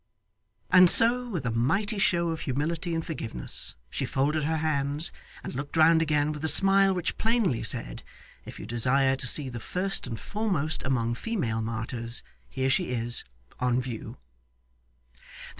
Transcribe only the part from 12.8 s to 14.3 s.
is, on view!